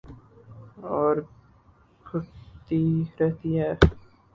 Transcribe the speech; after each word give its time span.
اور 0.89 1.15
گھٹتی 2.05 2.83
رہتی 3.19 3.59
ہے 3.59 3.71